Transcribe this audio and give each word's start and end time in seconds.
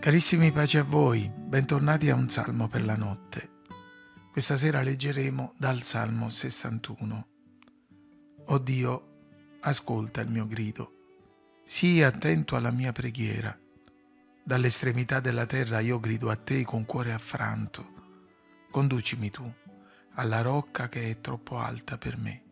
Carissimi 0.00 0.50
pace 0.50 0.78
a 0.78 0.82
voi, 0.82 1.30
bentornati 1.30 2.08
a 2.08 2.14
un 2.14 2.30
salmo 2.30 2.68
per 2.68 2.86
la 2.86 2.96
notte. 2.96 3.58
Questa 4.32 4.56
sera 4.56 4.80
leggeremo 4.80 5.52
dal 5.58 5.82
Salmo 5.82 6.30
61. 6.30 7.26
O 8.46 8.58
Dio, 8.58 9.58
ascolta 9.60 10.22
il 10.22 10.30
mio 10.30 10.46
grido. 10.46 10.92
Sii 11.66 12.02
attento 12.02 12.56
alla 12.56 12.70
mia 12.70 12.92
preghiera. 12.92 13.54
Dall'estremità 14.42 15.20
della 15.20 15.44
terra 15.44 15.80
io 15.80 16.00
grido 16.00 16.30
a 16.30 16.36
te 16.36 16.64
con 16.64 16.86
cuore 16.86 17.12
affranto. 17.12 17.92
Conducimi 18.70 19.28
tu 19.28 19.52
alla 20.14 20.40
rocca 20.40 20.88
che 20.88 21.10
è 21.10 21.20
troppo 21.20 21.58
alta 21.58 21.98
per 21.98 22.16
me, 22.16 22.42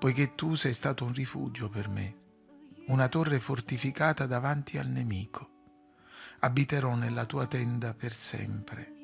poiché 0.00 0.34
tu 0.34 0.56
sei 0.56 0.74
stato 0.74 1.04
un 1.04 1.12
rifugio 1.12 1.68
per 1.68 1.88
me, 1.88 2.16
una 2.88 3.06
torre 3.06 3.38
fortificata 3.38 4.26
davanti 4.26 4.78
al 4.78 4.88
nemico 4.88 5.58
abiterò 6.40 6.94
nella 6.94 7.26
tua 7.26 7.46
tenda 7.46 7.94
per 7.94 8.12
sempre, 8.12 8.94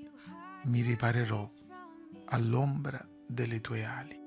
mi 0.65 0.81
riparerò 0.81 1.49
all'ombra 2.27 3.07
delle 3.27 3.61
tue 3.61 3.85
ali. 3.85 4.25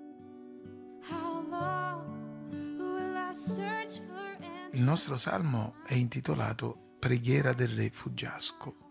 Il 4.71 4.81
nostro 4.81 5.17
salmo 5.17 5.75
è 5.85 5.93
intitolato 5.93 6.95
Preghiera 6.99 7.53
del 7.53 7.69
re 7.69 7.89
fuggiasco. 7.89 8.87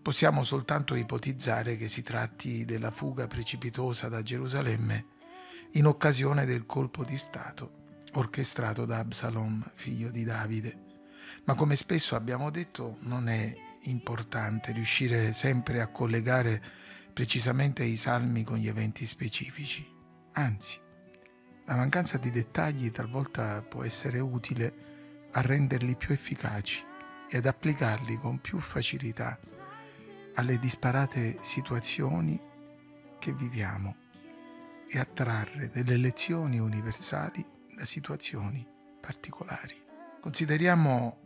Possiamo 0.00 0.44
soltanto 0.44 0.94
ipotizzare 0.94 1.76
che 1.76 1.88
si 1.88 2.02
tratti 2.02 2.64
della 2.64 2.90
fuga 2.90 3.26
precipitosa 3.26 4.08
da 4.08 4.22
Gerusalemme 4.22 5.06
in 5.72 5.86
occasione 5.86 6.44
del 6.44 6.66
colpo 6.66 7.04
di 7.04 7.16
Stato 7.16 7.78
orchestrato 8.14 8.84
da 8.86 8.98
Absalom, 8.98 9.70
figlio 9.74 10.10
di 10.10 10.24
Davide 10.24 10.89
ma 11.44 11.54
come 11.54 11.76
spesso 11.76 12.14
abbiamo 12.16 12.50
detto 12.50 12.96
non 13.00 13.28
è 13.28 13.54
importante 13.82 14.72
riuscire 14.72 15.32
sempre 15.32 15.80
a 15.80 15.88
collegare 15.88 16.62
precisamente 17.12 17.84
i 17.84 17.96
salmi 17.96 18.44
con 18.44 18.56
gli 18.56 18.68
eventi 18.68 19.06
specifici. 19.06 19.86
Anzi, 20.32 20.78
la 21.66 21.76
mancanza 21.76 22.18
di 22.18 22.30
dettagli 22.30 22.90
talvolta 22.90 23.62
può 23.62 23.84
essere 23.84 24.20
utile 24.20 25.28
a 25.32 25.40
renderli 25.40 25.96
più 25.96 26.12
efficaci 26.12 26.84
e 27.28 27.36
ad 27.36 27.46
applicarli 27.46 28.16
con 28.16 28.40
più 28.40 28.58
facilità 28.58 29.38
alle 30.34 30.58
disparate 30.58 31.38
situazioni 31.42 32.40
che 33.18 33.32
viviamo 33.32 33.96
e 34.88 34.98
a 34.98 35.04
trarre 35.04 35.70
delle 35.70 35.96
lezioni 35.96 36.58
universali 36.58 37.44
da 37.76 37.84
situazioni 37.84 38.66
particolari. 39.00 39.89
Consideriamo 40.20 41.16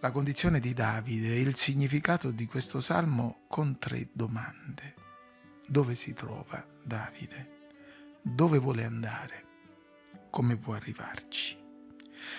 la 0.00 0.10
condizione 0.10 0.58
di 0.58 0.72
Davide 0.72 1.36
e 1.36 1.40
il 1.40 1.54
significato 1.54 2.32
di 2.32 2.46
questo 2.46 2.80
salmo 2.80 3.44
con 3.46 3.78
tre 3.78 4.08
domande. 4.12 4.94
Dove 5.68 5.94
si 5.94 6.14
trova 6.14 6.66
Davide? 6.82 7.68
Dove 8.20 8.58
vuole 8.58 8.82
andare? 8.82 9.44
Come 10.30 10.56
può 10.56 10.74
arrivarci? 10.74 11.56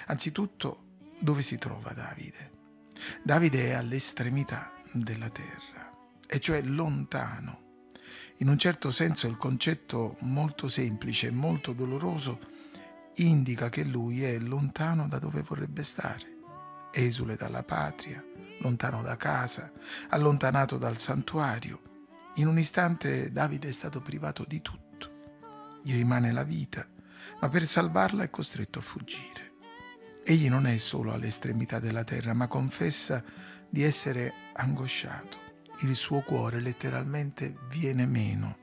Anzitutto, 0.08 0.84
dove 1.22 1.42
si 1.42 1.58
trova 1.58 1.94
Davide? 1.94 2.52
Davide 3.24 3.70
è 3.70 3.72
all'estremità 3.72 4.74
della 4.92 5.30
terra, 5.30 5.94
e 6.28 6.42
cioè 6.42 6.62
lontano. 6.62 7.84
In 8.40 8.50
un 8.50 8.60
certo 8.60 8.92
senso 8.92 9.28
il 9.28 9.38
concetto 9.38 10.18
molto 10.20 10.68
semplice 10.68 11.28
e 11.28 11.32
molto 11.32 11.72
doloroso 11.72 12.54
indica 13.16 13.70
che 13.70 13.84
lui 13.84 14.24
è 14.24 14.38
lontano 14.40 15.08
da 15.08 15.20
dove 15.20 15.42
vorrebbe 15.42 15.84
stare 15.84 16.34
esule 16.96 17.36
dalla 17.36 17.64
patria, 17.64 18.24
lontano 18.60 19.02
da 19.02 19.18
casa, 19.18 19.72
allontanato 20.10 20.78
dal 20.78 20.98
santuario. 20.98 21.82
In 22.36 22.48
un 22.48 22.58
istante 22.58 23.30
Davide 23.32 23.68
è 23.68 23.72
stato 23.72 24.00
privato 24.00 24.46
di 24.48 24.62
tutto. 24.62 25.12
Gli 25.84 25.94
rimane 25.94 26.32
la 26.32 26.44
vita, 26.44 26.88
ma 27.42 27.50
per 27.50 27.66
salvarla 27.66 28.24
è 28.24 28.30
costretto 28.30 28.80
a 28.80 28.82
fuggire. 28.82 29.54
Egli 30.24 30.50
non 30.50 30.66
è 30.66 30.78
solo 30.78 31.12
all'estremità 31.12 31.80
della 31.80 32.04
terra, 32.04 32.34
ma 32.34 32.48
confessa 32.48 33.24
di 33.70 33.84
essere 33.84 34.34
angosciato. 34.54 35.44
Il 35.82 35.96
suo 35.96 36.22
cuore 36.22 36.62
letteralmente 36.62 37.58
viene 37.70 38.06
meno, 38.06 38.58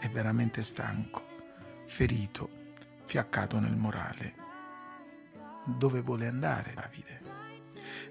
è 0.00 0.08
veramente 0.08 0.62
stanco, 0.62 1.22
ferito, 1.86 2.57
fiaccato 3.08 3.58
nel 3.58 3.74
morale. 3.74 4.34
Dove 5.64 6.02
vuole 6.02 6.28
andare 6.28 6.74
Davide? 6.74 7.18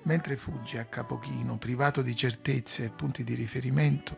mentre 0.04 0.38
fugge 0.38 0.80
a 0.80 0.86
capochino, 0.86 1.58
privato 1.58 2.02
di 2.02 2.16
certezze 2.16 2.86
e 2.86 2.90
punti 2.90 3.24
di 3.24 3.36
riferimento, 3.36 4.18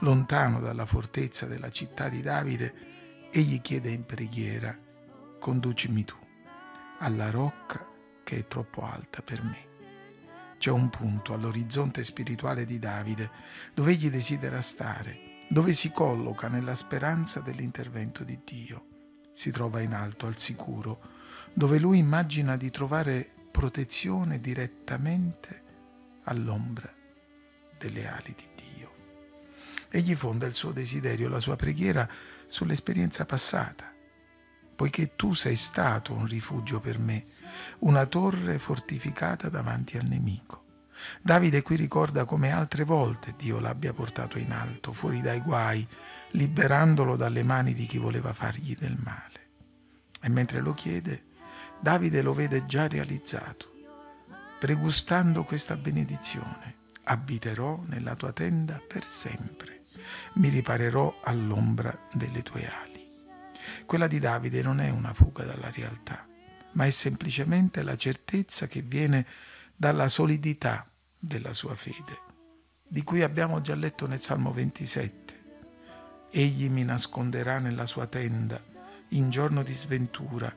lontano 0.00 0.60
dalla 0.60 0.86
fortezza 0.86 1.46
della 1.46 1.70
città 1.70 2.08
di 2.08 2.22
Davide, 2.22 3.28
egli 3.30 3.60
chiede 3.60 3.90
in 3.90 4.06
preghiera, 4.06 4.76
conducimi 5.38 6.04
tu 6.04 6.16
alla 7.00 7.30
rocca 7.30 7.86
che 8.24 8.38
è 8.38 8.46
troppo 8.46 8.82
alta 8.82 9.20
per 9.20 9.42
me. 9.42 9.74
C'è 10.58 10.70
un 10.70 10.88
punto 10.88 11.34
all'orizzonte 11.34 12.02
spirituale 12.02 12.64
di 12.64 12.78
Davide 12.78 13.30
dove 13.74 13.92
egli 13.92 14.08
desidera 14.08 14.62
stare, 14.62 15.44
dove 15.50 15.74
si 15.74 15.92
colloca 15.92 16.48
nella 16.48 16.74
speranza 16.74 17.40
dell'intervento 17.40 18.24
di 18.24 18.40
Dio. 18.42 18.86
Si 19.36 19.50
trova 19.50 19.82
in 19.82 19.92
alto, 19.92 20.26
al 20.26 20.38
sicuro, 20.38 20.98
dove 21.52 21.78
lui 21.78 21.98
immagina 21.98 22.56
di 22.56 22.70
trovare 22.70 23.30
protezione 23.50 24.40
direttamente 24.40 25.62
all'ombra 26.24 26.90
delle 27.76 28.08
ali 28.08 28.34
di 28.34 28.48
Dio. 28.54 28.90
Egli 29.90 30.14
fonda 30.14 30.46
il 30.46 30.54
suo 30.54 30.72
desiderio, 30.72 31.28
la 31.28 31.38
sua 31.38 31.54
preghiera 31.54 32.08
sull'esperienza 32.46 33.26
passata, 33.26 33.92
poiché 34.74 35.16
tu 35.16 35.34
sei 35.34 35.56
stato 35.56 36.14
un 36.14 36.26
rifugio 36.26 36.80
per 36.80 36.98
me, 36.98 37.22
una 37.80 38.06
torre 38.06 38.58
fortificata 38.58 39.50
davanti 39.50 39.98
al 39.98 40.06
nemico. 40.06 40.64
Davide 41.20 41.60
qui 41.60 41.76
ricorda 41.76 42.24
come 42.24 42.50
altre 42.50 42.84
volte 42.84 43.34
Dio 43.36 43.58
l'abbia 43.58 43.92
portato 43.92 44.38
in 44.38 44.50
alto, 44.52 44.94
fuori 44.94 45.20
dai 45.20 45.40
guai, 45.40 45.86
liberandolo 46.36 47.16
dalle 47.16 47.42
mani 47.42 47.72
di 47.72 47.86
chi 47.86 47.96
voleva 47.96 48.34
fargli 48.34 48.74
del 48.74 48.98
male. 49.02 49.44
E 50.20 50.28
mentre 50.28 50.60
lo 50.60 50.72
chiede, 50.72 51.24
Davide 51.80 52.20
lo 52.20 52.34
vede 52.34 52.66
già 52.66 52.86
realizzato, 52.86 53.72
pregustando 54.58 55.44
questa 55.44 55.76
benedizione. 55.76 56.74
Abiterò 57.04 57.82
nella 57.86 58.14
tua 58.14 58.32
tenda 58.32 58.80
per 58.86 59.04
sempre, 59.04 59.82
mi 60.34 60.48
riparerò 60.48 61.20
all'ombra 61.24 61.98
delle 62.12 62.42
tue 62.42 62.68
ali. 62.68 63.04
Quella 63.86 64.06
di 64.06 64.18
Davide 64.18 64.62
non 64.62 64.80
è 64.80 64.90
una 64.90 65.14
fuga 65.14 65.44
dalla 65.44 65.70
realtà, 65.70 66.26
ma 66.72 66.84
è 66.84 66.90
semplicemente 66.90 67.82
la 67.82 67.96
certezza 67.96 68.66
che 68.66 68.82
viene 68.82 69.26
dalla 69.74 70.08
solidità 70.08 70.86
della 71.18 71.54
sua 71.54 71.74
fede, 71.74 72.20
di 72.88 73.02
cui 73.02 73.22
abbiamo 73.22 73.62
già 73.62 73.74
letto 73.74 74.06
nel 74.06 74.20
Salmo 74.20 74.52
27. 74.52 75.25
Egli 76.36 76.68
mi 76.68 76.84
nasconderà 76.84 77.58
nella 77.58 77.86
sua 77.86 78.06
tenda 78.06 78.60
in 79.10 79.30
giorno 79.30 79.62
di 79.62 79.72
sventura 79.72 80.52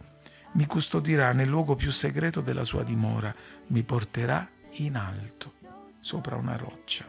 mi 0.53 0.66
custodirà 0.66 1.31
nel 1.31 1.47
luogo 1.47 1.75
più 1.75 1.91
segreto 1.91 2.41
della 2.41 2.63
sua 2.63 2.84
dimora, 2.84 3.34
mi 3.67 3.84
porterà 3.84 4.47
in 4.78 4.95
alto, 4.95 5.53
sopra 6.00 6.35
una 6.38 6.57
roccia. 6.57 7.06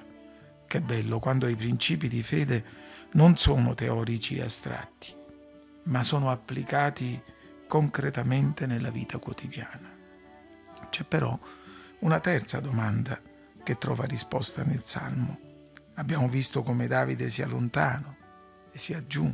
Che 0.66 0.80
bello 0.82 1.18
quando 1.18 1.48
i 1.48 1.56
principi 1.56 2.08
di 2.08 2.22
fede 2.22 2.64
non 3.12 3.36
sono 3.38 3.74
teorici 3.74 4.36
e 4.36 4.42
astratti, 4.42 5.14
ma 5.84 6.02
sono 6.02 6.30
applicati 6.30 7.20
concretamente 7.66 8.66
nella 8.66 8.90
vita 8.90 9.18
quotidiana. 9.18 9.90
C'è 10.90 11.04
però 11.04 11.38
una 12.00 12.20
terza 12.20 12.60
domanda 12.60 13.20
che 13.62 13.78
trova 13.78 14.04
risposta 14.04 14.62
nel 14.64 14.84
Salmo. 14.84 15.38
Abbiamo 15.94 16.28
visto 16.28 16.62
come 16.62 16.86
Davide 16.86 17.30
sia 17.30 17.46
lontano 17.46 18.19
e 18.72 18.78
sia 18.78 19.06
giù, 19.06 19.32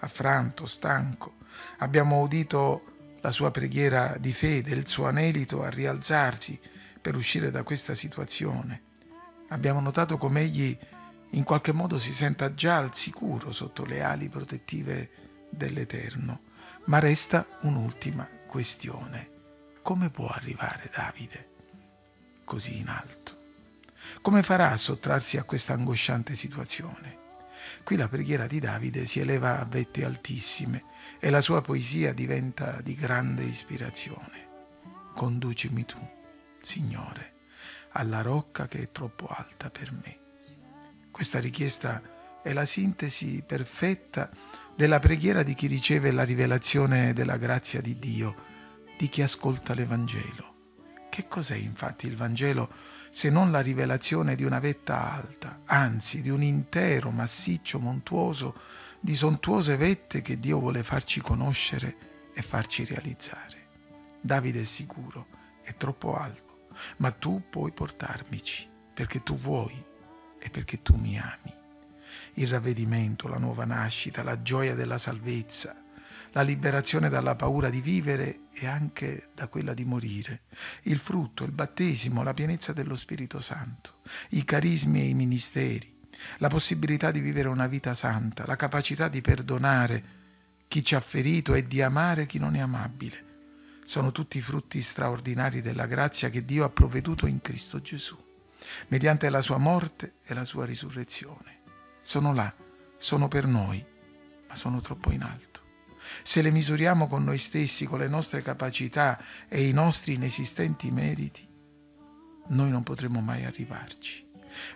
affranto, 0.00 0.66
stanco. 0.66 1.36
Abbiamo 1.78 2.20
udito 2.20 2.82
la 3.20 3.30
sua 3.30 3.50
preghiera 3.50 4.16
di 4.18 4.32
fede, 4.32 4.72
il 4.72 4.86
suo 4.86 5.06
anelito 5.06 5.62
a 5.62 5.70
rialzarsi 5.70 6.58
per 7.00 7.16
uscire 7.16 7.50
da 7.50 7.62
questa 7.62 7.94
situazione. 7.94 8.82
Abbiamo 9.48 9.80
notato 9.80 10.18
come 10.18 10.40
egli 10.42 10.78
in 11.32 11.44
qualche 11.44 11.72
modo 11.72 11.98
si 11.98 12.12
senta 12.12 12.54
già 12.54 12.76
al 12.76 12.94
sicuro 12.94 13.52
sotto 13.52 13.84
le 13.84 14.02
ali 14.02 14.28
protettive 14.28 15.10
dell'Eterno. 15.50 16.40
Ma 16.86 16.98
resta 16.98 17.46
un'ultima 17.62 18.26
questione. 18.46 19.36
Come 19.82 20.10
può 20.10 20.28
arrivare 20.28 20.90
Davide 20.94 21.48
così 22.44 22.78
in 22.78 22.88
alto? 22.88 23.36
Come 24.22 24.42
farà 24.42 24.70
a 24.70 24.76
sottrarsi 24.76 25.36
a 25.36 25.42
questa 25.42 25.74
angosciante 25.74 26.34
situazione? 26.34 27.26
Qui 27.84 27.96
la 27.96 28.08
preghiera 28.08 28.46
di 28.46 28.60
Davide 28.60 29.06
si 29.06 29.20
eleva 29.20 29.60
a 29.60 29.64
vette 29.64 30.04
altissime 30.04 30.84
e 31.18 31.30
la 31.30 31.40
sua 31.40 31.60
poesia 31.60 32.12
diventa 32.12 32.80
di 32.80 32.94
grande 32.94 33.44
ispirazione. 33.44 34.46
Conducimi 35.14 35.84
tu, 35.84 35.98
Signore, 36.62 37.34
alla 37.92 38.22
rocca 38.22 38.66
che 38.68 38.82
è 38.82 38.92
troppo 38.92 39.26
alta 39.26 39.70
per 39.70 39.92
me. 39.92 40.18
Questa 41.10 41.40
richiesta 41.40 42.40
è 42.42 42.52
la 42.52 42.64
sintesi 42.64 43.42
perfetta 43.44 44.30
della 44.76 45.00
preghiera 45.00 45.42
di 45.42 45.54
chi 45.54 45.66
riceve 45.66 46.12
la 46.12 46.22
rivelazione 46.22 47.12
della 47.12 47.36
grazia 47.36 47.80
di 47.80 47.98
Dio, 47.98 48.34
di 48.96 49.08
chi 49.08 49.22
ascolta 49.22 49.74
l'Evangelo. 49.74 50.54
Che 51.10 51.26
cos'è 51.26 51.56
infatti 51.56 52.06
il 52.06 52.16
Vangelo 52.16 52.72
se 53.18 53.30
non 53.30 53.50
la 53.50 53.58
rivelazione 53.58 54.36
di 54.36 54.44
una 54.44 54.60
vetta 54.60 55.12
alta, 55.12 55.62
anzi 55.64 56.22
di 56.22 56.30
un 56.30 56.40
intero 56.40 57.10
massiccio 57.10 57.80
montuoso 57.80 58.54
di 59.00 59.16
sontuose 59.16 59.76
vette 59.76 60.22
che 60.22 60.38
Dio 60.38 60.60
vuole 60.60 60.84
farci 60.84 61.20
conoscere 61.20 61.96
e 62.32 62.42
farci 62.42 62.84
realizzare. 62.84 63.66
Davide 64.20 64.60
è 64.60 64.64
sicuro, 64.64 65.26
è 65.64 65.74
troppo 65.76 66.14
alto, 66.14 66.68
ma 66.98 67.10
tu 67.10 67.42
puoi 67.50 67.72
portarmici 67.72 68.68
perché 68.94 69.24
tu 69.24 69.36
vuoi 69.36 69.84
e 70.38 70.48
perché 70.48 70.80
tu 70.82 70.94
mi 70.94 71.18
ami. 71.18 71.52
Il 72.34 72.46
ravvedimento, 72.46 73.26
la 73.26 73.38
nuova 73.38 73.64
nascita, 73.64 74.22
la 74.22 74.42
gioia 74.42 74.76
della 74.76 74.96
salvezza, 74.96 75.74
la 76.32 76.42
liberazione 76.42 77.08
dalla 77.08 77.34
paura 77.34 77.70
di 77.70 77.80
vivere 77.80 78.40
e 78.52 78.66
anche 78.66 79.30
da 79.34 79.48
quella 79.48 79.74
di 79.74 79.84
morire, 79.84 80.42
il 80.82 80.98
frutto, 80.98 81.44
il 81.44 81.52
battesimo, 81.52 82.22
la 82.22 82.34
pienezza 82.34 82.72
dello 82.72 82.96
Spirito 82.96 83.40
Santo, 83.40 84.00
i 84.30 84.44
carismi 84.44 85.00
e 85.00 85.08
i 85.08 85.14
ministeri, 85.14 85.96
la 86.38 86.48
possibilità 86.48 87.10
di 87.10 87.20
vivere 87.20 87.48
una 87.48 87.66
vita 87.66 87.94
santa, 87.94 88.46
la 88.46 88.56
capacità 88.56 89.08
di 89.08 89.20
perdonare 89.20 90.16
chi 90.68 90.84
ci 90.84 90.94
ha 90.94 91.00
ferito 91.00 91.54
e 91.54 91.66
di 91.66 91.80
amare 91.80 92.26
chi 92.26 92.38
non 92.38 92.54
è 92.54 92.60
amabile. 92.60 93.26
Sono 93.84 94.12
tutti 94.12 94.40
frutti 94.42 94.82
straordinari 94.82 95.62
della 95.62 95.86
grazia 95.86 96.28
che 96.28 96.44
Dio 96.44 96.64
ha 96.64 96.70
provveduto 96.70 97.26
in 97.26 97.40
Cristo 97.40 97.80
Gesù, 97.80 98.16
mediante 98.88 99.30
la 99.30 99.40
sua 99.40 99.56
morte 99.56 100.16
e 100.24 100.34
la 100.34 100.44
sua 100.44 100.66
risurrezione. 100.66 101.60
Sono 102.02 102.34
là, 102.34 102.54
sono 102.98 103.28
per 103.28 103.46
noi, 103.46 103.84
ma 104.46 104.54
sono 104.54 104.80
troppo 104.80 105.10
in 105.10 105.22
alto. 105.22 105.67
Se 106.22 106.42
le 106.42 106.50
misuriamo 106.50 107.06
con 107.06 107.24
noi 107.24 107.38
stessi, 107.38 107.86
con 107.86 107.98
le 107.98 108.08
nostre 108.08 108.42
capacità 108.42 109.20
e 109.48 109.66
i 109.66 109.72
nostri 109.72 110.14
inesistenti 110.14 110.90
meriti, 110.90 111.46
noi 112.48 112.70
non 112.70 112.82
potremo 112.82 113.20
mai 113.20 113.44
arrivarci. 113.44 114.26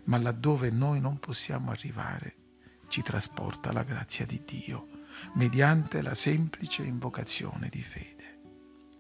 Ma 0.05 0.19
laddove 0.19 0.71
noi 0.71 1.01
non 1.01 1.19
possiamo 1.19 1.71
arrivare, 1.71 2.37
ci 2.89 3.03
trasporta 3.03 3.73
la 3.73 3.83
grazia 3.83 4.27
di 4.27 4.43
Dio, 4.45 4.89
mediante 5.35 6.03
la 6.03 6.15
semplice 6.15 6.83
invocazione 6.83 7.69
di 7.69 7.83
fede. 7.83 8.41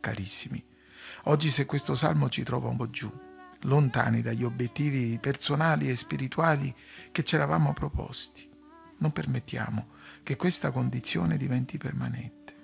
Carissimi, 0.01 0.65
oggi 1.25 1.51
se 1.51 1.67
questo 1.67 1.95
salmo 1.95 2.29
ci 2.29 2.43
trova 2.43 2.69
un 2.69 2.77
po' 2.77 2.91
giù, 2.91 3.11
lontani 3.63 4.23
dagli 4.23 4.43
obiettivi 4.43 5.19
personali 5.21 5.89
e 5.89 5.97
spirituali 5.97 6.75
che 7.13 7.23
ci 7.23 7.37
eravamo 7.37 7.73
proposti, 7.73 8.49
non 9.03 9.13
permettiamo 9.13 9.89
che 10.23 10.37
questa 10.37 10.71
condizione 10.71 11.37
diventi 11.37 11.77
permanente. 11.77 12.55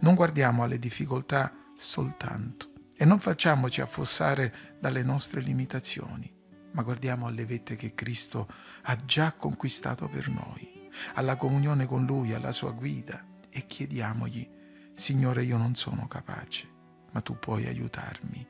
Non 0.00 0.14
guardiamo 0.14 0.62
alle 0.62 0.78
difficoltà 0.78 1.52
soltanto 1.76 2.72
e 2.96 3.04
non 3.04 3.20
facciamoci 3.20 3.82
affossare 3.82 4.76
dalle 4.80 5.02
nostre 5.02 5.42
limitazioni, 5.42 6.32
ma 6.72 6.82
guardiamo 6.82 7.26
alle 7.26 7.44
vette 7.44 7.76
che 7.76 7.94
Cristo 7.94 8.48
ha 8.82 8.96
già 8.96 9.32
conquistato 9.32 10.08
per 10.08 10.28
noi, 10.28 10.88
alla 11.14 11.36
comunione 11.36 11.86
con 11.86 12.04
Lui, 12.06 12.32
alla 12.32 12.52
sua 12.52 12.70
guida 12.70 13.24
e 13.50 13.66
chiediamogli, 13.66 14.48
Signore, 14.94 15.44
io 15.44 15.56
non 15.56 15.74
sono 15.74 16.06
capace, 16.08 16.68
ma 17.12 17.20
tu 17.20 17.38
puoi 17.38 17.66
aiutarmi. 17.66 18.46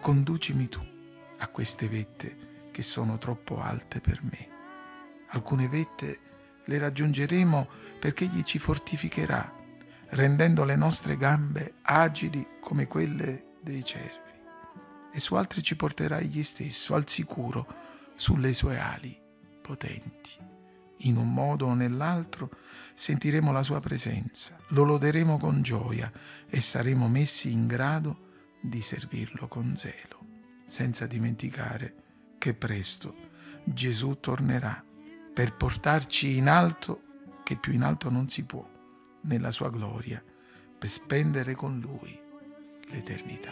Conducimi 0.00 0.68
tu 0.68 0.80
a 1.38 1.48
queste 1.48 1.88
vette 1.88 2.70
che 2.70 2.82
sono 2.82 3.18
troppo 3.18 3.60
alte 3.60 4.00
per 4.00 4.22
me. 4.22 4.48
Alcune 5.30 5.68
vette 5.68 6.20
le 6.66 6.78
raggiungeremo 6.78 7.68
perché 7.98 8.24
Egli 8.24 8.42
ci 8.42 8.58
fortificherà, 8.58 9.52
rendendo 10.10 10.64
le 10.64 10.76
nostre 10.76 11.16
gambe 11.16 11.74
agili 11.82 12.46
come 12.60 12.86
quelle 12.86 13.54
dei 13.62 13.84
cervi. 13.84 14.24
E 15.12 15.20
su 15.20 15.34
altri 15.34 15.62
ci 15.62 15.76
porterà 15.76 16.18
Egli 16.18 16.42
stesso, 16.42 16.94
al 16.94 17.08
sicuro, 17.08 17.66
sulle 18.14 18.52
sue 18.52 18.78
ali 18.78 19.18
potenti. 19.60 20.54
In 21.00 21.16
un 21.16 21.32
modo 21.32 21.66
o 21.66 21.74
nell'altro 21.74 22.50
sentiremo 22.94 23.52
la 23.52 23.62
sua 23.62 23.80
presenza, 23.80 24.56
lo 24.68 24.84
loderemo 24.84 25.38
con 25.38 25.62
gioia 25.62 26.10
e 26.48 26.60
saremo 26.60 27.08
messi 27.08 27.52
in 27.52 27.66
grado 27.66 28.24
di 28.62 28.80
servirlo 28.80 29.46
con 29.48 29.76
zelo, 29.76 30.20
senza 30.66 31.06
dimenticare 31.06 31.94
che 32.38 32.54
presto 32.54 33.14
Gesù 33.64 34.18
tornerà 34.20 34.82
per 35.36 35.54
portarci 35.54 36.38
in 36.38 36.48
alto, 36.48 37.02
che 37.44 37.58
più 37.58 37.74
in 37.74 37.82
alto 37.82 38.08
non 38.08 38.26
si 38.26 38.46
può, 38.46 38.66
nella 39.24 39.50
sua 39.50 39.68
gloria, 39.68 40.24
per 40.78 40.88
spendere 40.88 41.54
con 41.54 41.78
Lui 41.78 42.18
l'eternità. 42.88 43.50